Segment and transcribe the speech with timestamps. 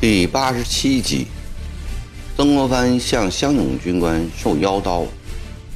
[0.00, 1.28] 第八十七集，
[2.36, 5.06] 曾国藩向湘勇军官授妖刀，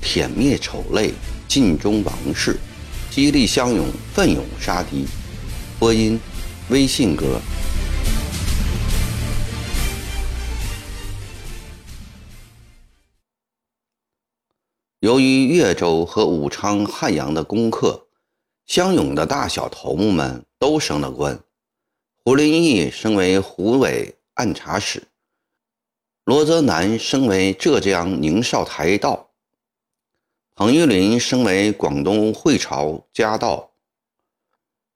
[0.03, 1.14] 舔灭丑类，
[1.49, 2.58] 尽忠王室，
[3.10, 5.06] 激励湘勇奋勇杀敌。
[5.79, 6.21] 播音：
[6.69, 7.40] 微信哥。
[15.01, 18.06] 由于越州和武昌、汉阳的攻克，
[18.66, 21.38] 湘勇的大小头目们都升了官。
[22.24, 24.14] 胡林翼升为湖北。
[24.38, 25.09] 按察使
[26.23, 29.30] 罗泽南升为浙江宁绍台道，
[30.54, 33.73] 彭玉麟升为广东会朝家道，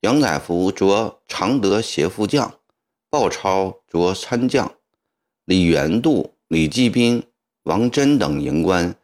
[0.03, 2.55] 杨载福着常德协副将，
[3.11, 4.73] 鲍超着参将，
[5.45, 7.21] 李元度、李继斌、
[7.65, 8.95] 王真等营官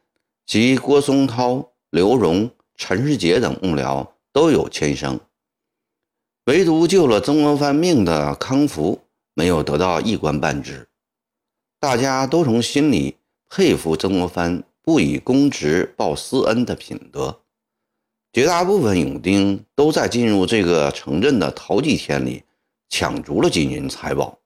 [0.49, 5.21] 及郭松涛、刘荣、陈世杰等幕僚都有迁升，
[6.47, 8.99] 唯独救了曾国藩命的康福。
[9.35, 10.89] 没有得到一官半职，
[11.79, 13.19] 大家都从心里
[13.49, 17.43] 佩服曾国藩不以公职报私恩的品德。
[18.33, 22.43] 绝大部分勇丁都在进入这个城镇的头几天里
[22.89, 24.39] 抢足了金银财宝，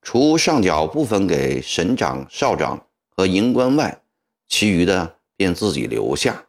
[0.00, 4.00] 除上缴部分给省长、少长和营官外，
[4.48, 6.46] 其余的便自己留下，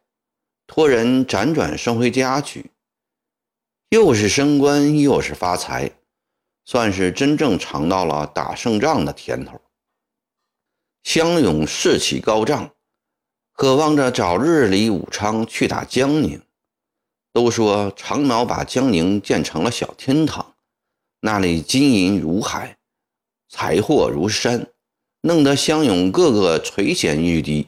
[0.68, 2.70] 托人辗转送回家去，
[3.90, 5.92] 又是升官，又是发财。
[6.64, 9.60] 算是真正尝到了打胜仗的甜头。
[11.04, 12.72] 湘勇士气高涨，
[13.54, 16.40] 渴望着早日离武昌去打江宁。
[17.34, 20.54] 都说长毛把江宁建成了小天堂，
[21.22, 22.78] 那里金银如海，
[23.50, 24.68] 财货如山，
[25.22, 27.68] 弄得湘勇个个垂涎欲滴，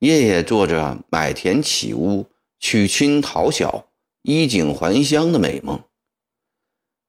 [0.00, 2.26] 夜夜做着买田起屋、
[2.60, 3.88] 娶亲讨小、
[4.22, 5.80] 衣锦还乡的美梦。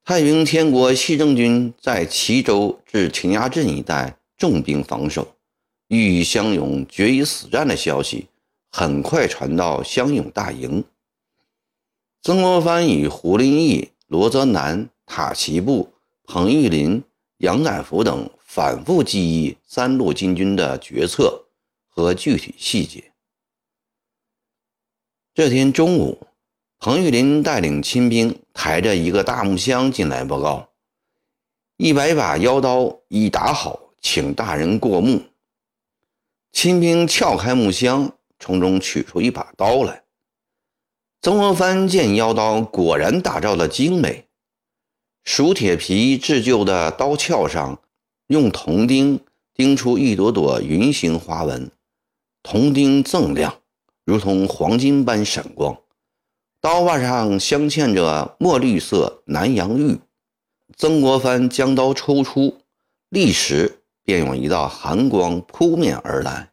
[0.04, 5.36] 太平天国西征军在齐州至秦崖镇一带重兵防守，
[5.88, 8.28] 欲与湘勇决一死战的消息
[8.72, 10.84] 很快传到湘勇大营。
[12.24, 17.04] 曾国藩与胡林翼、罗泽南、塔奇布、彭玉麟、
[17.38, 21.46] 杨载福等反复记忆三路金军的决策
[22.02, 23.12] 和具体细节。
[25.34, 26.26] 这天中午。
[26.82, 30.70] 彭玉麟带领亲兵抬着一个大木箱进来报告
[31.76, 35.22] ：“一百把腰刀已打好，请大人过目。”
[36.54, 40.04] 亲兵撬开木箱，从中取出一把刀来。
[41.22, 44.30] 曾国藩见腰刀果然打造的精美，
[45.26, 47.82] 熟铁皮制就的刀鞘上
[48.28, 49.20] 用铜钉
[49.54, 51.70] 钉出一朵朵云形花纹，
[52.42, 53.62] 铜钉锃亮，
[54.06, 55.78] 如同黄金般闪光。
[56.62, 60.00] 刀把上镶嵌着墨绿色南洋玉。
[60.78, 62.62] 曾国藩将刀抽出，
[63.10, 66.52] 立时便有一道寒光扑面而来，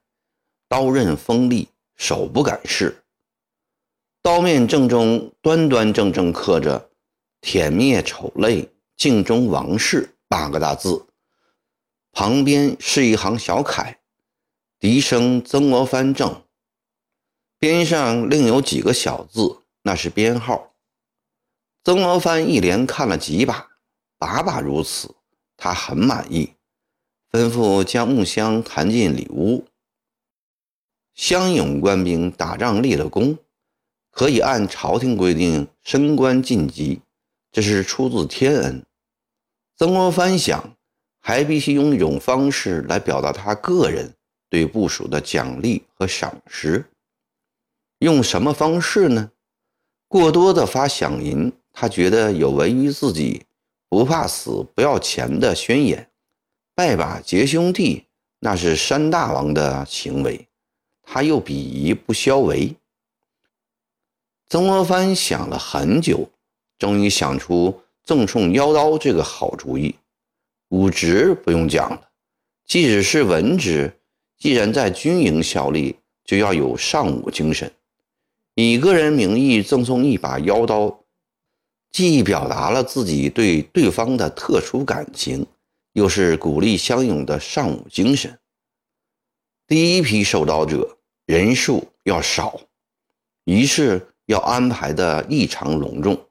[0.69, 3.05] 刀刃锋利，手不敢试。
[4.23, 6.91] 刀面正中端端正正刻着
[7.41, 11.07] “舔灭丑类，尽忠王室”八个大字，
[12.11, 13.99] 旁边是一行小楷
[14.79, 16.43] ：“笛声曾国藩正”，
[17.59, 19.63] 边上另有几个小字。
[19.83, 20.75] 那是编号。
[21.85, 23.69] 曾国藩一连看了几把，
[24.19, 25.15] 把把如此，
[25.57, 26.55] 他很满意，
[27.31, 29.65] 吩咐将木箱抬进里屋。
[31.15, 33.39] 乡勇官兵打仗立了功，
[34.11, 37.01] 可以按朝廷规定升官晋级，
[37.53, 38.85] 这是出自天恩。
[39.77, 40.77] 曾国藩想，
[41.21, 44.16] 还必须用一种方式来表达他个人
[44.49, 46.85] 对部署的奖励和赏识。
[47.99, 49.31] 用什么方式呢？
[50.09, 53.45] 过多的发饷银，他觉得有违于自己
[53.89, 56.11] 不怕死不要钱的宣言。
[56.75, 58.05] 拜把结兄弟，
[58.39, 60.47] 那是山大王的行为，
[61.03, 62.77] 他又鄙夷不消为。
[64.49, 66.31] 曾国藩想了很久，
[66.79, 69.97] 终于想出赠送腰刀这个好主意。
[70.69, 72.11] 武职不用讲了，
[72.67, 73.99] 即使是文职，
[74.39, 77.73] 既然在军营效力，就要有尚武精神。
[78.55, 81.01] 以个人名义赠送一把腰刀，
[81.91, 85.47] 既表达了自己对对方的特殊感情，
[85.93, 88.39] 又是鼓励相勇的尚武精神。
[89.67, 92.61] 第一批受刀者人数要少，
[93.45, 96.27] 仪式要安排的异常隆重，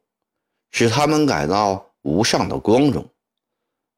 [0.72, 3.06] 使他们感到无上的光荣。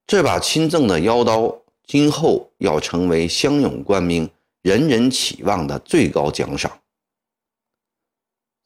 [0.06, 4.30] 这把亲赠的腰刀，今后要成为乡勇官兵
[4.62, 6.82] 人人期望的最高奖赏。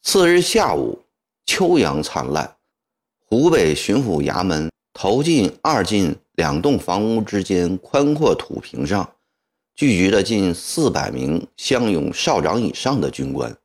[0.01, 1.03] 次日下午，
[1.45, 2.57] 秋阳灿烂，
[3.27, 9.13] 湖北巡抚衙门头进、二进两栋房屋之间宽阔土坪上，
[9.75, 13.55] 聚集了近四百名乡勇少长以上的军官，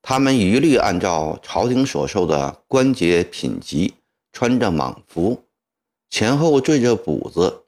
[0.00, 3.94] 他们一律按照朝廷所授的官阶品级，
[4.32, 5.42] 穿着蟒服，
[6.08, 7.64] 前后缀着补子。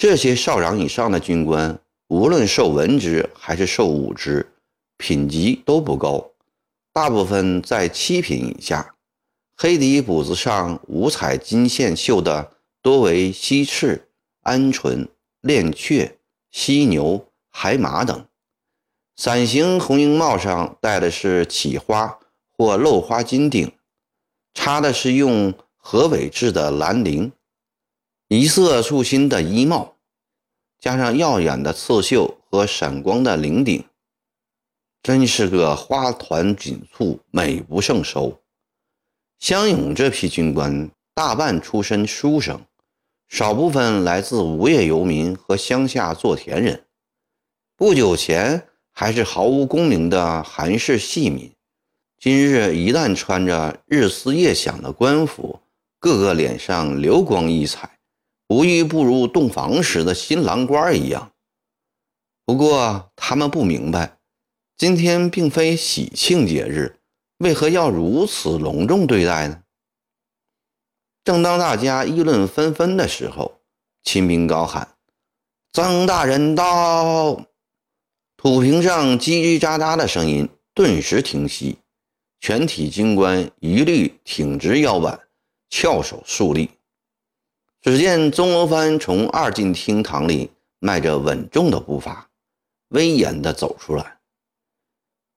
[0.00, 4.50] 这些少长以上的军官，无论受文职还是受武职，
[4.96, 6.30] 品级都不高，
[6.90, 8.94] 大部分在七品以下。
[9.54, 12.50] 黑底补子上五彩金线绣的
[12.80, 14.08] 多为西赤、
[14.44, 15.06] 鹌鹑、
[15.42, 16.16] 练雀、
[16.50, 18.24] 犀牛、海马等。
[19.16, 22.18] 伞形红缨帽上戴的是起花
[22.56, 23.70] 或镂花金顶，
[24.54, 27.30] 插的是用河尾制的蓝绫，
[28.32, 29.96] 一色素新的衣帽，
[30.78, 33.84] 加上耀眼的刺绣和闪光的领顶，
[35.02, 38.40] 真是个花团锦簇、美不胜收。
[39.40, 42.64] 湘勇这批军官大半出身书生，
[43.28, 46.84] 少部分来自无业游民和乡下做田人。
[47.74, 51.52] 不久前还是毫无功名的韩氏细民，
[52.16, 55.58] 今日一旦穿着日思夜想的官服，
[55.98, 57.98] 个个脸上流光溢彩，
[58.50, 61.30] 无一不如洞房时的新郎官一样。
[62.44, 64.18] 不过他们不明白，
[64.76, 66.98] 今天并非喜庆节日。
[67.38, 69.62] 为何要如此隆重对待呢？
[71.22, 73.60] 正当大家议论纷纷的时候，
[74.02, 74.96] 秦兵高喊
[75.72, 77.46] ：“曾大人到！”
[78.36, 81.78] 土坪上叽叽喳喳的声音顿时停息，
[82.40, 85.20] 全体军官一律挺直腰板，
[85.70, 86.68] 翘首肃立。
[87.82, 90.50] 只见曾国藩从二进厅堂里
[90.80, 92.28] 迈着稳重的步伐，
[92.88, 94.18] 威严地走出来。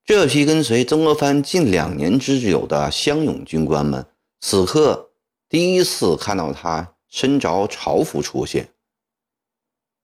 [0.04, 4.06] 这批跟随曾国藩近两年之久的乡勇军官们，
[4.42, 5.12] 此刻
[5.48, 8.74] 第一次看到他身着朝服出现。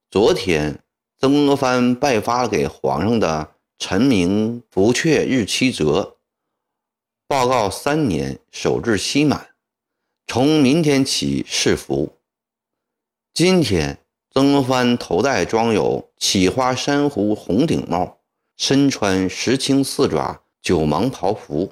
[0.09, 0.81] 昨天，
[1.19, 6.15] 曾国藩拜发给皇上的臣名福阙日期折，
[7.27, 9.49] 报告三年守制期满，
[10.25, 12.15] 从明天起试服。
[13.41, 13.97] 今天，
[14.33, 18.17] 曾国藩头戴装有启花珊瑚红顶帽。
[18.57, 21.71] 身穿石青四爪九芒袍服，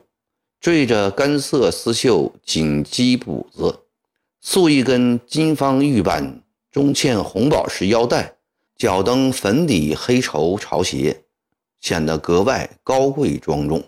[0.62, 3.81] 缀着干色丝绣锦鸡补子，
[4.42, 6.42] 束一根金方玉板
[6.72, 8.36] 中嵌红宝石腰带，
[8.78, 11.25] 脚蹬粉底黑绸朝鞋，
[11.81, 13.84] 显得格外高贵庄重。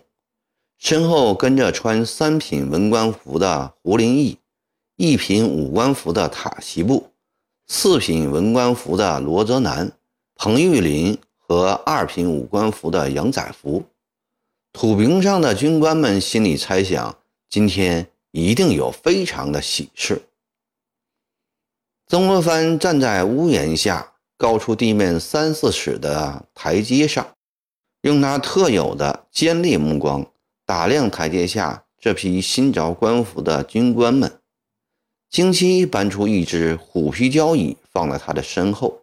[0.76, 4.36] 身后跟着穿三品文官服的胡林翼，
[4.96, 7.09] 一品武官服的塔西布，
[7.72, 9.92] 四品文官服的罗泽南、
[10.34, 11.16] 彭玉麟。
[11.36, 13.82] 和二品武官服的杨载福，
[14.72, 17.16] 土坪上的军官们心里猜想：
[17.48, 20.22] 今天一定有非常的喜事。
[22.06, 27.34] 曾国藩站在屋檐下高出地面三四尺的台阶上，
[28.02, 30.24] 用他特有的尖利目光
[30.64, 34.39] 打量台阶下这批新着官服的军官们。
[35.30, 39.02] 京七搬出一只虎皮交椅放在他的身后。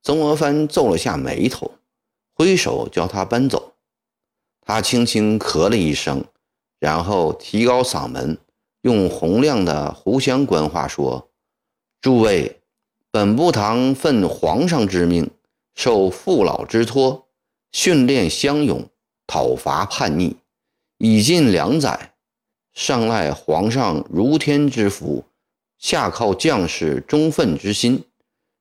[0.00, 1.72] 曾国藩皱了下眉头，
[2.32, 3.72] 挥手叫他搬走。
[4.60, 6.24] 他轻轻咳了一声，
[6.78, 8.38] 然后提高嗓门，
[8.82, 11.30] 用洪亮的湖湘官话说
[12.00, 12.60] ：“诸位，
[13.10, 15.28] 本部堂奉皇上之命，
[15.74, 17.26] 受父老之托，
[17.72, 18.88] 训练乡勇，
[19.26, 20.36] 讨伐叛逆，
[20.98, 22.14] 已近两载，
[22.72, 25.24] 尚赖皇上如天之福，
[25.78, 28.04] 下靠将士忠愤之心。”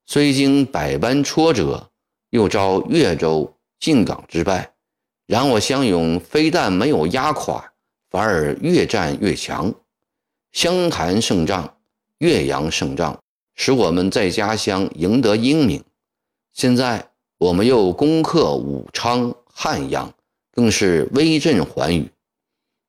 [0.08, 1.90] 虽经百般挫折，
[2.30, 4.72] 又遭越州、靖港之败，
[5.26, 7.74] 然我湘勇非但没有压垮，
[8.12, 9.74] 反而越战越强。
[10.52, 11.78] 湘潭胜仗、
[12.20, 13.20] 岳阳胜仗，
[13.56, 15.84] 使我们在家乡赢得英名。
[16.54, 20.14] 现在我们又攻克武昌、汉阳，
[20.52, 22.08] 更是威震寰宇。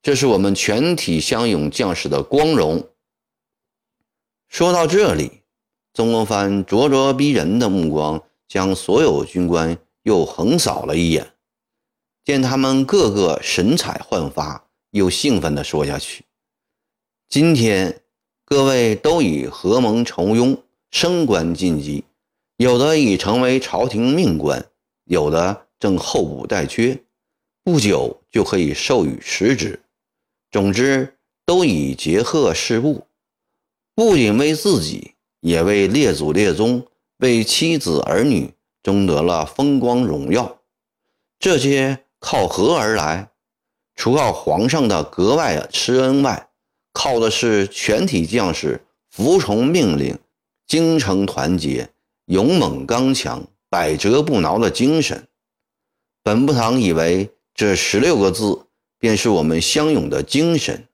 [0.03, 2.87] 这是我们全体湘勇将士的光荣。
[4.49, 5.43] 说到这里。
[5.95, 11.33] 曾国藩咄咄逼人的目光将所有军官又横扫了一眼，
[12.23, 16.25] 见他们个个神采焕发，又兴奋地说下去
[17.31, 18.03] ：“今天
[18.45, 20.59] 各位都已合盟酬庸，
[20.91, 22.05] 升官晋级，
[22.59, 24.67] 有的已成为朝廷命官，
[25.05, 27.03] 有的正候补待缺，
[27.65, 29.81] 不久就可以授予实职。
[30.51, 33.06] 总之，都已结贺事务，
[33.97, 36.89] 不仅为自己。”也为列祖列宗、
[37.19, 40.59] 为妻子儿女争得了风光荣耀，
[41.39, 43.29] 这些靠何而来？
[43.95, 46.49] 除靠皇上的格外施恩外，
[46.93, 50.19] 靠的是全体将士服从命令、
[50.67, 51.91] 精诚团结、
[52.25, 55.29] 勇猛刚强、百折不挠的精神。
[56.25, 58.67] 本部堂以为这十六个字
[58.99, 60.89] 便是我们乡勇的精神。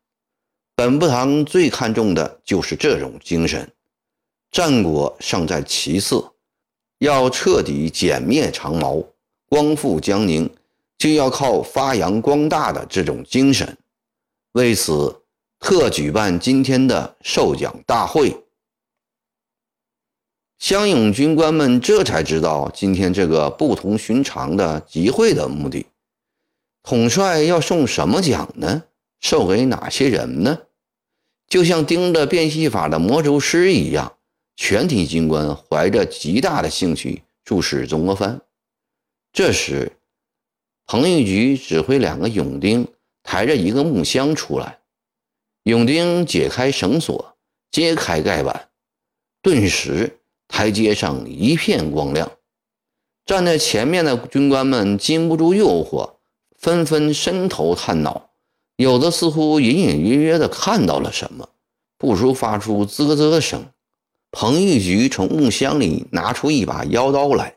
[0.83, 3.71] 本部堂最看重的就是这种精神。
[4.51, 6.25] 战果尚在其次，
[6.99, 9.01] 要彻底歼灭长毛、
[9.49, 10.51] 光复江宁。
[10.99, 13.79] 就要靠发扬光大的这种精神，
[14.53, 15.23] 为此
[15.61, 18.37] 特举办今天的授奖大会。
[20.59, 25.87] 乡勇军官们这才知道今天这个不同寻常的集会的目的。
[26.83, 28.83] 统帅要送什么奖呢？
[29.21, 30.59] 授给哪些人呢？
[31.53, 34.17] 就像盯着变戏法的魔术师一样，
[34.57, 38.41] 全体军官怀着极大的兴趣注视曾国藩。
[39.35, 39.93] 这时。
[40.87, 42.89] 彭玉菊指挥两个勇丁
[43.23, 44.79] 抬着一个木箱出来，
[45.65, 47.37] 勇丁解开绳索，
[47.71, 48.71] 揭开盖板，
[49.43, 52.33] 顿时台阶上一片光亮。
[53.27, 56.15] 站在前面的军官们禁不住诱惑，
[56.59, 58.31] 纷纷伸头探脑，
[58.77, 61.49] 有的似乎隐隐约约地看到了什么，
[61.99, 63.67] 不时发出啧啧声。
[64.31, 67.57] 彭玉菊从木箱里拿出一把腰刀来。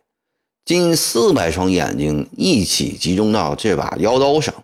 [0.66, 4.64] 近四百双眼睛一起集中到这把腰刀上，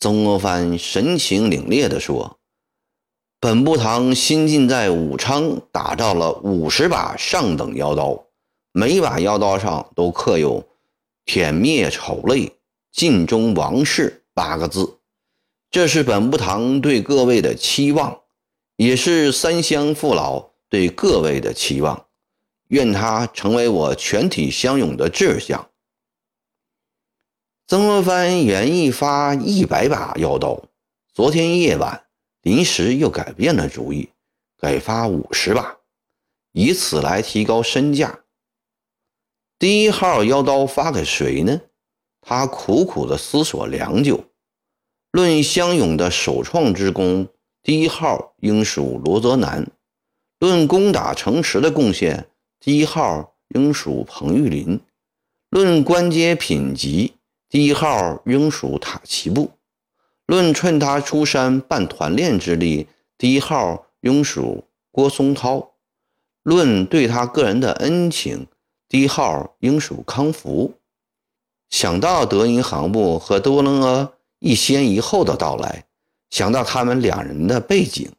[0.00, 2.36] 曾国藩神情凛冽地说
[3.38, 8.24] ：“本部堂新近在武昌打造了五十把上等腰刀，
[8.72, 10.66] 每把腰刀上都刻有
[11.24, 12.52] ‘舔灭丑类，
[12.92, 14.98] 尽忠王室’八个字。
[15.74, 18.20] 这是本部堂对各位的期望，
[18.76, 22.06] 也是三乡父老对各位的期望。”
[22.70, 25.68] 愿他成为我全体乡勇的志向。
[27.66, 30.62] 曾国藩原意发一百把腰刀，
[31.12, 32.06] 昨天夜晚
[32.42, 34.10] 临时又改变了主意，
[34.56, 35.78] 改发五十把，
[36.52, 38.20] 以此来提高身价。
[39.58, 41.60] 第一号腰刀发给谁呢？
[42.20, 44.24] 他苦苦的思索良久。
[45.14, 47.28] 论乡勇的首创之功，
[47.62, 49.64] 第一号应属罗泽南；
[50.40, 52.26] 论攻打城池的贡献，
[52.58, 54.80] 第一号应属彭玉麟，
[55.50, 57.12] 论官阶品级，
[57.48, 59.50] 第一号应属塔奇布；
[60.26, 65.74] 论趁他出山办团练之力，第一号应属郭松涛；
[66.42, 68.48] 论对他个人的恩情，
[68.88, 70.74] 第一号应属康福。
[71.70, 74.10] 想到德银行部和多伦阿
[74.44, 75.86] 一先一后的到来，
[76.28, 78.12] 想到他们两人的背景，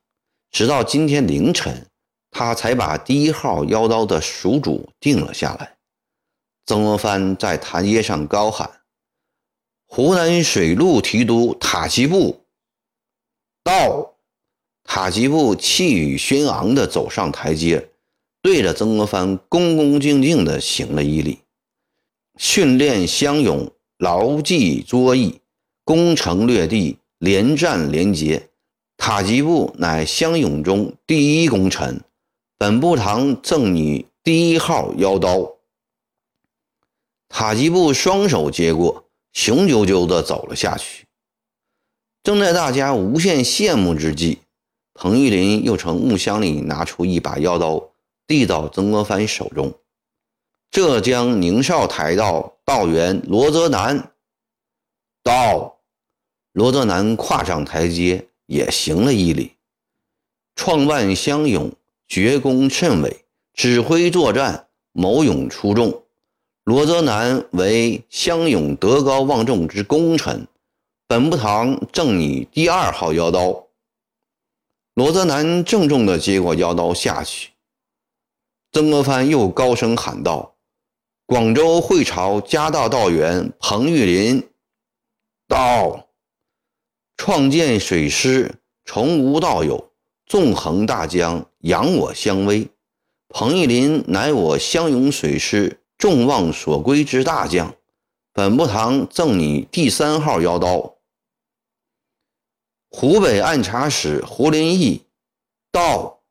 [0.50, 1.86] 直到今天凌晨。
[2.32, 5.78] 他才把第一号腰刀的属主定了下来。
[6.66, 8.82] 曾国藩在台阶上高喊
[9.88, 12.42] ：“湖南水陆提督塔吉布
[13.64, 14.16] 到！”
[14.84, 17.88] 塔吉布气宇轩昂地走上台阶，
[18.42, 21.40] 对着曾国藩恭恭敬敬地行了一礼。
[22.38, 25.40] 训练乡勇，牢记作义，
[25.86, 28.50] 攻城略地，连战连捷。
[28.98, 32.04] 塔吉布乃乡勇中第一功臣。
[32.58, 35.58] 本部堂赠你第一号腰刀。
[37.30, 41.06] 塔吉布双手接过，雄赳赳地走了下去。
[42.24, 44.40] 正在大家无限羡慕之际，
[44.96, 47.92] 彭玉麟又从木箱里拿出一把腰刀，
[48.26, 49.72] 递到曾国藩手中。
[50.72, 54.14] 浙江宁绍台道道员罗泽南
[55.22, 55.75] 到，
[56.56, 59.52] 罗泽南跨上台阶，也行了一礼。
[60.56, 61.70] 创办乡勇。
[62.08, 66.04] 绝功甚伟，指挥作战，谋勇出众。
[66.64, 70.48] 罗泽南为乡勇德高望重之功臣，
[71.08, 73.66] 本部堂赠你第二号腰刀。
[74.94, 77.50] 罗泽南郑重地接过腰刀下去。
[78.72, 80.54] 曾国藩又高声喊道
[81.26, 84.48] ：“广州会朝嘉道道员彭玉麟
[85.48, 86.08] 到，
[87.18, 88.56] 创建水师，
[88.86, 89.92] 从无到有。”
[90.28, 92.68] 纵横大江，扬我相威。
[93.30, 97.76] 彭玉麟乃我乡勇水师众望所归之大将，
[98.34, 100.96] 本部堂赠你第三号腰刀。
[102.90, 105.04] 湖北按察使胡林翼
[105.72, 106.22] 道：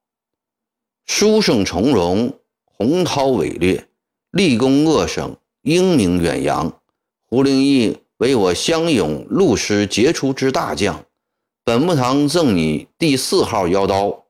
[1.06, 3.86] 书生从容，洪涛伟略，
[4.32, 6.80] 立功鄂省，英名远扬。
[7.28, 11.04] 胡林翼为我乡勇陆师杰出之大将。
[11.62, 14.24] 本部堂赠你第四号腰刀。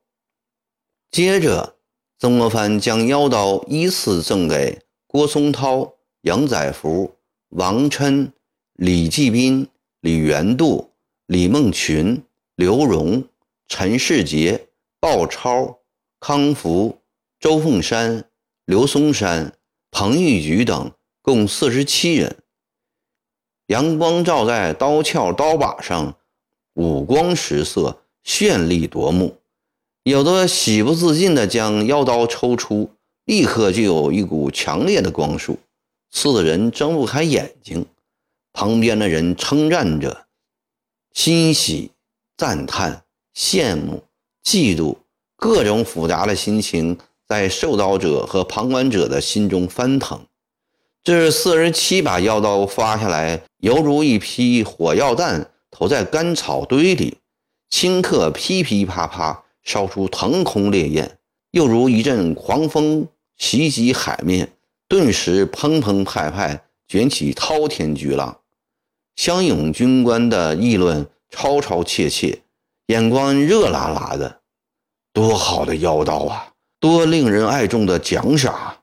[1.13, 1.77] 接着，
[2.19, 7.15] 曾国藩将腰刀依次赠给郭松涛、杨载福、
[7.51, 8.33] 王琛、
[8.73, 9.69] 李继斌、
[10.01, 10.91] 李元度、
[11.27, 12.21] 李梦群、
[12.57, 13.23] 刘荣、
[13.69, 14.67] 陈世杰、
[14.99, 15.79] 鲍超、
[16.19, 16.99] 康福、
[17.39, 18.25] 周凤山、
[18.65, 19.57] 刘松山、
[19.93, 20.91] 彭玉举等
[21.23, 22.39] 共四十七人。
[23.69, 26.15] 阳光照在刀鞘、刀把上，
[26.75, 29.39] 五光十色，绚丽夺目。
[30.03, 32.91] 有的喜不自禁地将腰刀抽出，
[33.25, 35.59] 立刻就有一股强烈的光束，
[36.11, 37.87] 刺得人睁不开眼睛。
[38.53, 40.27] 旁边的人称赞着，
[41.15, 41.91] 欣喜、
[42.37, 43.03] 赞叹、
[43.35, 44.05] 羡慕、
[44.45, 44.97] 嫉妒，
[45.37, 50.27] 各种复杂的心情在受刀者和旁观者的心中翻腾。
[51.05, 57.19] 这四十七把腰刀发下来，犹如一批火药弹投在干草堆里，
[57.69, 61.05] 顷刻噼噼啪啪烧出腾空烈焰；
[61.51, 63.07] 又如一阵狂风
[63.37, 64.51] 袭击海面，
[64.89, 68.41] 顿时澎澎湃湃卷起滔天巨浪。
[69.15, 72.41] 湘勇军官的议论吵吵切切，
[72.87, 74.41] 眼光热辣辣的。
[75.13, 76.49] 多好的妖刀啊！
[76.81, 78.79] 多令人爱重的奖赏！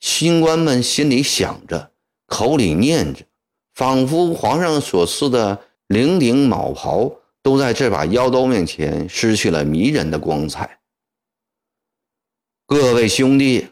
[0.00, 1.92] 新官们心里想着，
[2.26, 3.24] 口里念着，
[3.74, 10.80] 仿佛皇上所赐的灵顶卯袍都在这把妖刀面前失去了迷人的光彩。
[12.66, 13.68] 各位兄弟，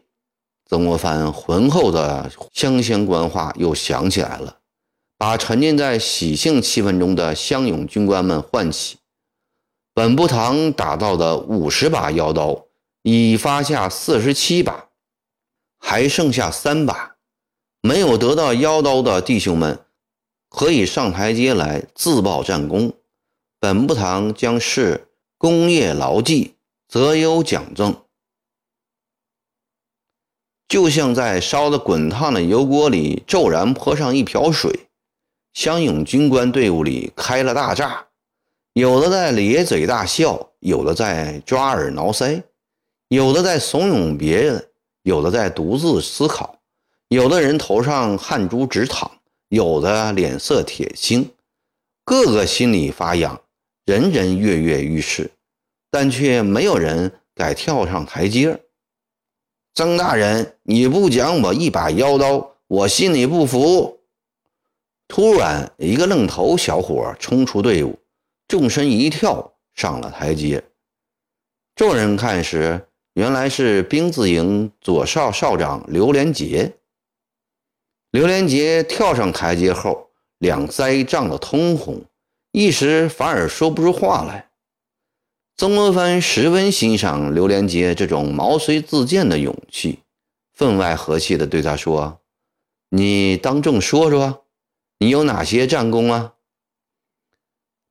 [0.67, 4.59] 曾国藩浑厚的湘乡官话又响起来了。
[5.17, 8.99] 把沉浸在喜庆气氛中的乡勇军官们唤起。
[9.93, 12.67] 本部堂打造的五十把腰刀
[13.03, 14.88] 已发下四十七把，
[15.79, 17.17] 还剩下三把。
[17.81, 19.79] 没有得到腰刀的弟兄们，
[20.49, 22.93] 可以上台阶来自报战功。
[23.61, 26.57] 本部堂将视功业牢记，
[26.89, 28.03] 择优奖赠。
[30.69, 34.89] 就像在烧得滚烫的油锅里骤然泼上一瓢水。
[35.55, 38.09] 乡勇军官队伍里开了大炸，
[38.75, 42.43] 有的在咧嘴大笑，有的在抓耳挠腮，
[43.09, 44.68] 有的在怂恿别人，
[45.09, 46.59] 有的在独自思考，
[47.09, 49.11] 有的人头上汗珠直淌，
[49.49, 51.31] 有的脸色铁青，
[52.05, 53.41] 个个心里发痒，
[53.87, 55.31] 人人跃跃欲试，
[55.91, 58.61] 但却没有人敢跳上台阶。
[59.73, 64.01] 曾大人，你不奖我一把腰刀，我心里不服。
[65.09, 67.99] 突然，一个愣头小伙冲出队伍，
[68.47, 70.63] 纵身一跳上了台阶。
[71.75, 72.88] 众人看时，
[73.19, 76.77] 原来是兵字营左少少长刘连杰。
[78.13, 82.05] 刘连杰跳上台阶后，两腮涨得通红，
[82.53, 84.51] 一时反而说不出话来。
[85.57, 89.99] 曾国藩十分欣赏刘连杰这种毛遂自荐的勇气，
[90.55, 92.21] 分外和气地对他说
[92.91, 94.45] ：“你当众说说。”
[95.01, 96.35] 你有哪些战功啊？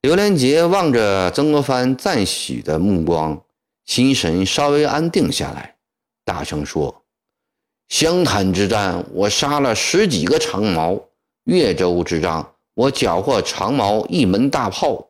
[0.01, 3.43] 刘连杰望着曾国藩赞许的目光，
[3.87, 5.75] 心神稍微安定下来，
[6.23, 7.03] 大声说
[7.89, 10.95] ：“湘潭之战，我杀了十几个长毛；
[11.45, 12.45] 越州之战，
[12.75, 15.09] 我缴获长毛一门大炮；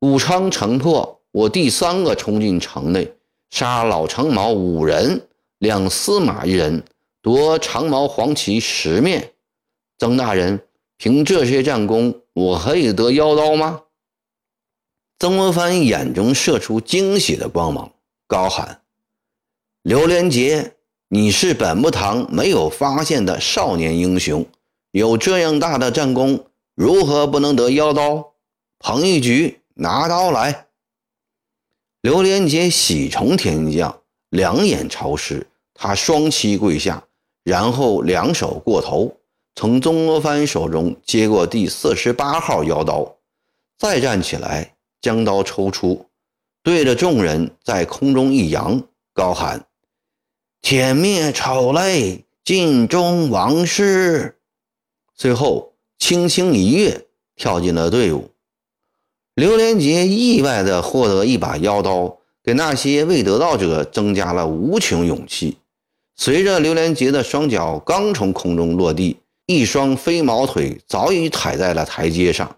[0.00, 3.14] 武昌城破，我第三个冲进城内，
[3.50, 6.82] 杀老长毛五人，两司马一人，
[7.22, 9.32] 夺长毛黄旗十面。
[9.98, 10.60] 曾大人。”
[10.98, 13.82] 凭这些战功，我可以得腰刀吗？
[15.18, 17.92] 曾国藩眼中射出惊喜的光芒，
[18.28, 18.82] 高喊
[19.82, 20.74] ：“刘连杰，
[21.08, 24.44] 你是本部堂没有发现的少年英雄，
[24.90, 28.32] 有这样大的战功，如何不能得腰刀？”
[28.80, 30.66] 彭玉举，拿刀来！
[32.02, 37.04] 刘连杰喜从天降，两眼潮湿，他双膝跪下，
[37.44, 39.16] 然后两手过头。
[39.54, 43.16] 从曾国藩手中接过第四十八号腰刀，
[43.78, 46.04] 再站起来，将刀抽出，
[46.66, 48.82] 对着众人在空中一扬，
[49.14, 49.66] 高喊
[50.60, 54.34] ：“天灭丑类，尽忠王师。”
[55.14, 58.32] 随后轻轻一跃，跳进了队伍。
[59.36, 65.58] 刘连杰意外地获得一把腰刀，给那些未得到者增加了无穷勇气。
[66.16, 72.56] 随着刘连杰的双脚刚从空中落地，一双飞毛腿早已踩在了台阶上，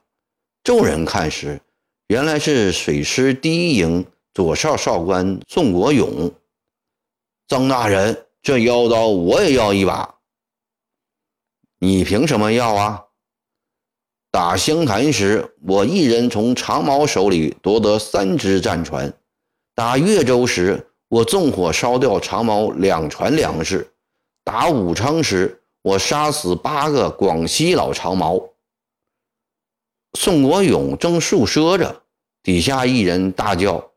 [0.64, 1.60] 众人看时，
[2.08, 6.32] 原来是水师第一营左少少官宋国勇。
[7.48, 10.14] 曾大人，这腰刀我也要一把。
[11.78, 13.04] 你凭什么要啊？
[14.30, 19.10] 打湘潭时，我一人从长毛手里夺得三只战船；
[19.74, 23.86] 打越州时，我纵火烧掉长毛两船粮食；
[24.42, 28.42] 打武昌时，我杀死八个广西老长毛。
[30.14, 32.02] 宋国勇正述说着，
[32.42, 33.92] 底下一人大叫：“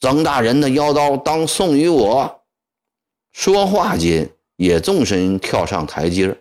[0.00, 2.42] 曾大人的腰刀当送与我！”
[3.32, 6.36] 说话间，也纵身跳上台阶。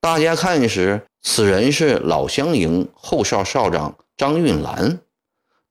[0.00, 5.00] 大家看时，此人是老乡营后哨哨长张运兰。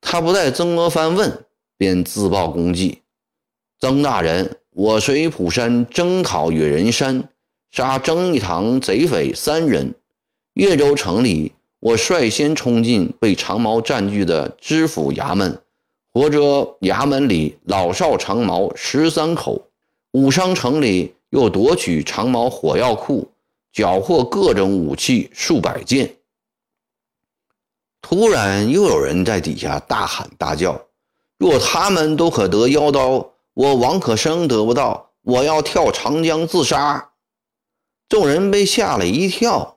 [0.00, 3.02] 他不待曾国藩问，便自报功绩
[3.80, 7.28] ：“曾大人，我随普山征讨野人山，
[7.70, 9.94] 杀曾义堂贼匪三人。
[10.52, 11.52] 越州城里，
[11.86, 15.62] 我率先冲进被长毛占据的知府衙门，
[16.12, 19.68] 活捉衙门里老少长毛十三口。
[20.10, 23.30] 武商城里又夺取长毛火药库，
[23.72, 26.16] 缴获各种武器数百件。”
[28.02, 30.88] 突然，又有人在底下大喊大叫
[31.38, 37.12] ：“若他们都可得妖刀，我王可生得不到，我要跳长江自杀！”
[38.10, 39.75] 众人被吓了一跳。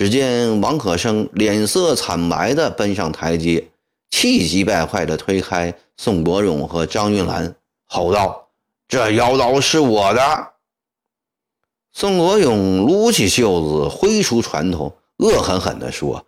[0.00, 3.68] 只见王可生脸色惨白地奔上台阶，
[4.08, 8.48] 气急败坏地推开宋国勇和张云兰，吼道
[8.88, 10.52] ：“这妖刀是我的！”
[11.92, 16.24] 宋国勇撸起袖子，挥出拳头，恶狠狠地说。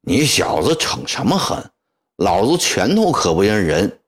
[0.00, 1.70] 你小子逞什么狠？
[2.16, 4.00] 老子拳头可不认人。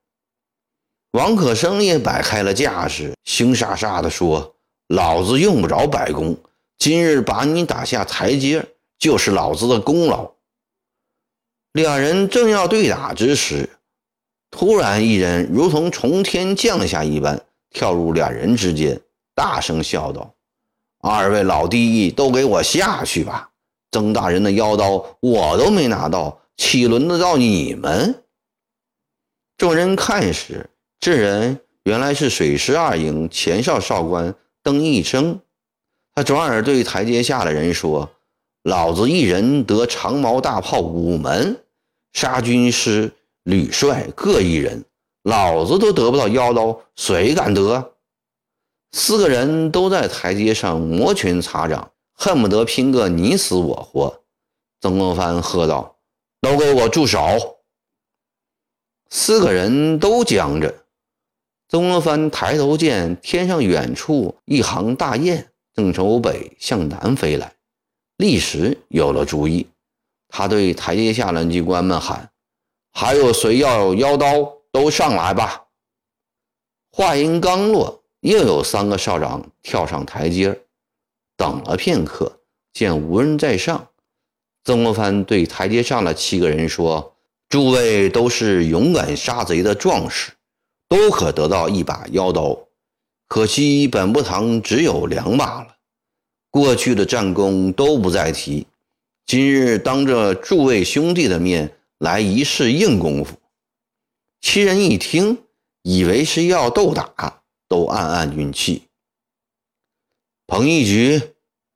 [1.13, 4.57] 王可生也摆开了架势，凶煞煞地说
[4.93, 6.37] ：“老子用不着摆功，
[6.77, 8.67] 今日把你打下台阶，
[8.99, 10.33] 就是老子的功劳。”
[11.73, 13.69] 两人正要对打之时，
[14.51, 18.99] 突然一人如同从天降下一般，跳入两人之间，
[19.35, 20.35] 大声笑道
[21.03, 23.51] ：“二位老弟，都给我下去吧！”
[23.93, 28.23] 曾大人的妖刀我都没拿到，岂轮得到你们？
[29.59, 35.41] 众人看时，这人原来是水师二营前哨哨官邓义生。
[36.15, 38.11] 他转而对台阶下的人说
[38.67, 41.65] ：“老子一人得长矛大炮五门，
[42.13, 43.13] 杀军师、
[43.45, 44.85] 旅帅各一人，
[45.23, 47.93] 老子都得不到妖刀，谁敢得？”
[48.91, 51.93] 四个人都在台阶上摩拳擦掌。
[52.19, 54.23] 恨不得拼个你死我活！
[54.81, 55.99] 曾国藩喝道
[56.41, 57.21] ：“都给我住手！”
[59.11, 60.75] 四个人都僵着。
[61.69, 67.53] 曾国藩抬头见天上远处一行大雁正从北向南飞来，
[68.17, 69.67] 立时有了主意。
[70.29, 72.31] 他对台阶下的军官们喊
[72.93, 74.53] ：“还有谁要腰刀？
[74.73, 75.65] 都上来吧！”
[76.93, 80.63] 话音刚落，又有三个少长跳上台阶。
[81.37, 82.41] 等了片刻，
[82.73, 83.89] 见无人在上，
[84.65, 87.15] 曾国藩对台阶上的七个人说
[87.49, 90.33] ：“诸位都是勇敢杀贼的壮士，
[90.89, 92.59] 都可得到一把妖刀。
[93.29, 95.76] 可惜本部堂只有两把了。
[96.57, 98.67] 过去的战功都不再提，
[99.27, 103.37] 今日当着诸位兄弟的面来一试硬功夫。”
[104.41, 105.37] 七人一听，
[105.83, 108.85] 以为是要斗打，都暗暗运气。
[110.47, 111.21] 彭一举，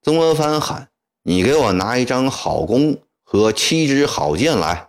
[0.00, 0.88] 曾国藩喊
[1.24, 4.88] ：“你给我拿一张好弓和七支好箭来。”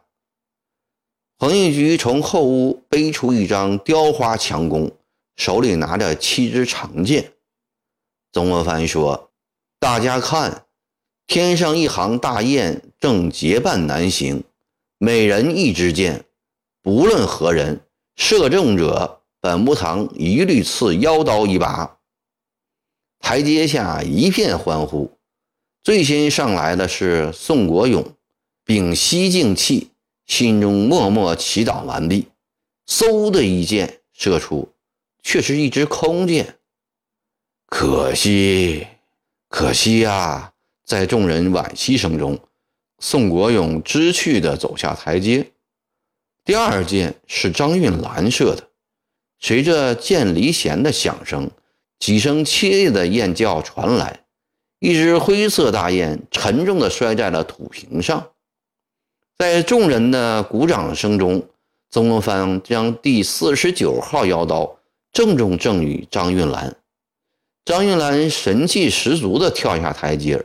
[1.38, 4.90] 彭一举从后屋背出一张雕花强弓，
[5.36, 7.34] 手里拿着七支长箭。
[8.32, 9.31] 曾国藩说
[9.82, 10.68] ：“大家看，
[11.26, 14.44] 天上一行大雁正结伴南行，
[15.00, 16.24] 每人一支箭，
[16.84, 17.82] 不论何人
[18.16, 21.98] 射中者，本部堂一律赐腰刀一把。”
[23.20, 25.18] 台阶下一片欢呼，
[25.82, 28.06] 最先上来的是宋国勇，
[28.64, 29.90] 屏息静气，
[30.28, 32.28] 心中默默祈祷完毕，
[32.86, 34.72] 嗖的一箭射出，
[35.24, 36.60] 却是一支空箭。
[37.66, 38.86] 可惜，
[39.52, 40.54] 可惜呀！
[40.86, 42.40] 在众人惋惜声中，
[43.00, 45.52] 宋国勇知趣地走下台阶。
[46.46, 48.70] 第二箭是张运兰射的，
[49.40, 51.52] 随着箭离弦的响声。
[52.00, 54.22] 几声凄厉的雁叫传来，
[54.80, 58.30] 一只灰色大雁沉重地摔在了土坪上。
[59.38, 61.46] 在众人的鼓掌声中，
[61.90, 64.78] 曾国藩将第四十九号腰刀
[65.12, 66.74] 郑重赠予张运兰。
[67.64, 70.44] 张运兰神气十足地跳下台阶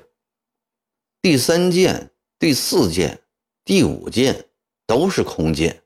[1.23, 3.23] 第三箭、第四箭、
[3.65, 4.49] 第五箭
[4.87, 5.83] 都是空箭，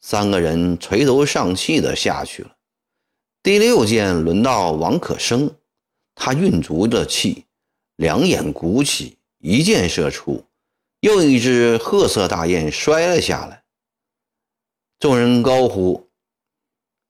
[0.00, 2.56] 三个人垂头丧气地下去了。
[3.42, 5.56] 第六箭轮到王可生，
[6.14, 7.46] 他运足了气，
[7.94, 10.44] 两眼鼓起，一箭射出，
[11.00, 13.62] 又一只褐色大雁摔了下来。
[14.98, 16.05] 众人高呼：“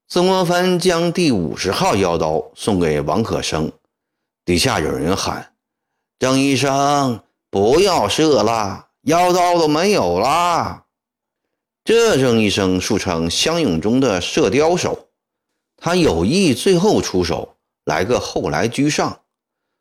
[0.08, 3.72] 曾国藩将第五十号腰刀送给王可生。”
[4.46, 5.54] 底下有人喊
[6.20, 10.84] ：“张医生，不要射了，妖刀都没有了。
[11.84, 15.08] 这声一声，数成相勇中的射雕手，
[15.76, 19.22] 他有意最后出手，来个后来居上，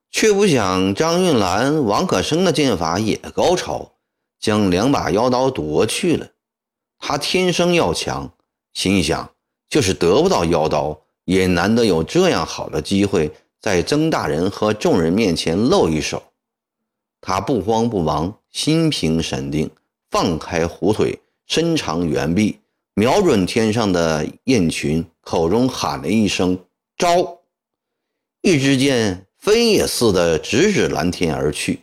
[0.09, 3.91] 却不想张运兰、王可生的剑法也高超，
[4.39, 6.29] 将两把妖刀夺去了。
[6.97, 8.31] 他天生要强，
[8.73, 9.31] 心想
[9.69, 16.23] 就是得不到妖刀，也难得有这样好的机会，在曾大人和众人面前露一手。
[17.21, 19.69] 他不慌不忙，心平神定，
[20.11, 21.19] 放开虎腿。
[21.47, 22.57] 伸长猿臂，
[22.95, 26.57] 瞄准天上的雁群，口中喊了一声
[26.97, 27.37] “招”，
[28.41, 31.81] 一支箭飞也似的直指蓝天而去，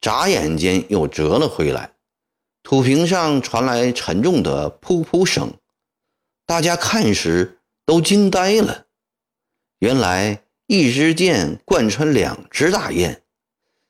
[0.00, 1.92] 眨眼间又折了回来。
[2.64, 5.52] 土坪上传来沉重的噗噗声，
[6.46, 8.86] 大家看时都惊呆了。
[9.80, 13.20] 原来一支箭贯穿两只大雁，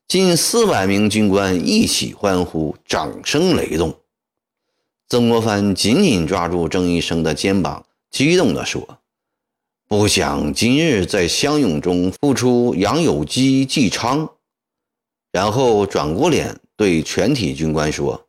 [0.09, 3.95] 近四百名军官一起欢呼，掌声雷动。
[5.07, 9.01] 曾国藩紧紧抓住郑医生的肩膀，激动地说
[9.87, 14.31] ：“不想今日在相拥中复出杨有基、纪昌。”
[15.31, 18.27] 然后转过脸对全体军官说：“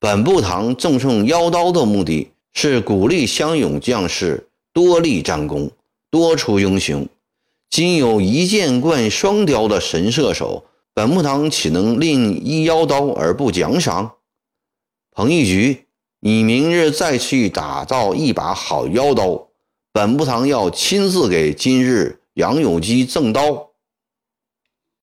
[0.00, 5.70] 本部堂赠送妖刀的目的是鼓励乡勇将士多立战功，
[6.10, 7.06] 多出英雄。
[7.68, 10.64] 今有一箭贯双雕的神射手，
[10.94, 14.12] 本部堂岂能另一妖刀而不奖赏？”
[15.12, 15.80] 彭义举。
[16.20, 19.48] 你明日再去打造一把好妖刀，
[19.92, 23.72] 本部堂要亲自给今日杨永基赠刀。